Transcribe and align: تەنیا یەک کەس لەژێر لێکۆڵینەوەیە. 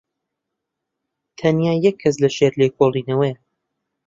تەنیا 1.37 1.73
یەک 1.85 1.95
کەس 2.03 2.15
لەژێر 2.23 2.53
لێکۆڵینەوەیە. 2.59 3.35